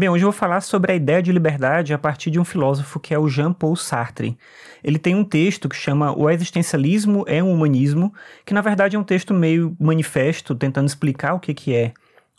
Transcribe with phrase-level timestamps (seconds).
[0.00, 2.98] Bem, hoje eu vou falar sobre a ideia de liberdade a partir de um filósofo
[2.98, 4.34] que é o Jean-Paul Sartre.
[4.82, 8.10] Ele tem um texto que chama O Existencialismo é um Humanismo,
[8.46, 11.92] que na verdade é um texto meio manifesto, tentando explicar o que, que é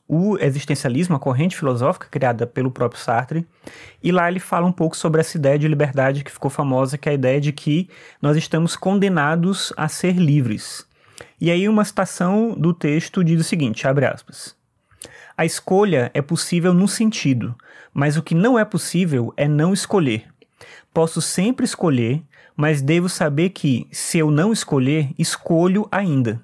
[0.07, 3.47] o existencialismo, a corrente filosófica criada pelo próprio Sartre.
[4.01, 7.09] E lá ele fala um pouco sobre essa ideia de liberdade que ficou famosa, que
[7.09, 7.87] é a ideia de que
[8.19, 10.83] nós estamos condenados a ser livres.
[11.39, 14.59] E aí uma citação do texto diz o seguinte, abre aspas.
[15.41, 17.55] A escolha é possível num sentido,
[17.91, 20.27] mas o que não é possível é não escolher.
[20.93, 22.21] Posso sempre escolher,
[22.55, 26.39] mas devo saber que, se eu não escolher, escolho ainda.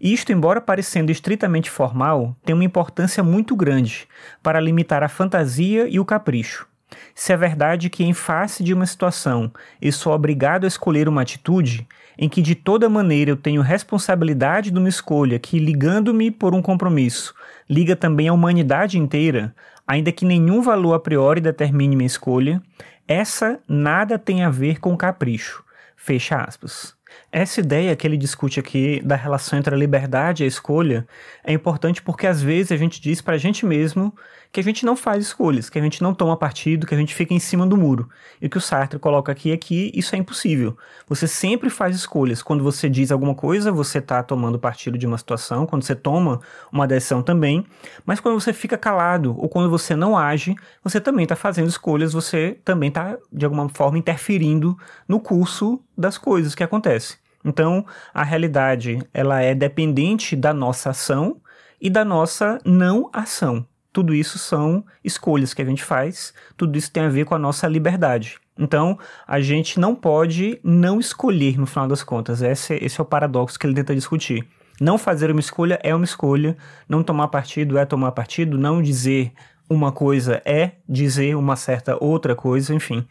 [0.00, 4.06] Isto, embora parecendo estritamente formal, tem uma importância muito grande
[4.40, 6.68] para limitar a fantasia e o capricho.
[7.14, 11.22] Se é verdade que, em face de uma situação, eu sou obrigado a escolher uma
[11.22, 11.86] atitude,
[12.18, 16.60] em que de toda maneira eu tenho responsabilidade de uma escolha que, ligando-me por um
[16.60, 17.34] compromisso,
[17.70, 19.54] liga também a humanidade inteira,
[19.86, 22.60] ainda que nenhum valor a priori determine minha escolha,
[23.06, 25.64] essa nada tem a ver com capricho.
[25.96, 26.97] Fecha aspas.
[27.30, 31.06] Essa ideia que ele discute aqui da relação entre a liberdade e a escolha
[31.44, 34.14] é importante porque às vezes a gente diz para a gente mesmo
[34.50, 37.14] que a gente não faz escolhas, que a gente não toma partido, que a gente
[37.14, 38.08] fica em cima do muro.
[38.40, 40.76] E o que o Sartre coloca aqui é que isso é impossível.
[41.06, 42.42] Você sempre faz escolhas.
[42.42, 46.40] Quando você diz alguma coisa, você está tomando partido de uma situação, quando você toma
[46.72, 47.66] uma decisão também,
[48.06, 52.12] mas quando você fica calado ou quando você não age, você também está fazendo escolhas,
[52.12, 57.18] você também está, de alguma forma, interferindo no curso das coisas que acontecem.
[57.44, 61.40] Então, a realidade ela é dependente da nossa ação
[61.80, 63.66] e da nossa não ação.
[63.92, 67.38] Tudo isso são escolhas que a gente faz, tudo isso tem a ver com a
[67.38, 68.38] nossa liberdade.
[68.56, 72.42] Então, a gente não pode não escolher no final das contas.
[72.42, 74.46] Esse, esse é o paradoxo que ele tenta discutir.
[74.80, 76.56] Não fazer uma escolha é uma escolha,
[76.88, 79.32] não tomar partido é tomar partido, não dizer
[79.68, 83.06] uma coisa é dizer uma certa outra coisa, enfim.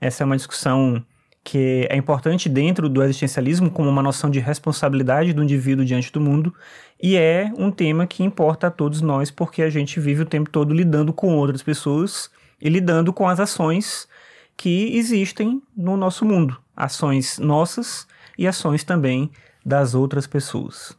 [0.00, 1.04] Essa é uma discussão
[1.44, 6.20] que é importante dentro do existencialismo como uma noção de responsabilidade do indivíduo diante do
[6.20, 6.54] mundo
[7.02, 10.48] e é um tema que importa a todos nós porque a gente vive o tempo
[10.48, 14.08] todo lidando com outras pessoas e lidando com as ações
[14.56, 18.06] que existem no nosso mundo, ações nossas
[18.38, 19.30] e ações também
[19.64, 20.96] das outras pessoas.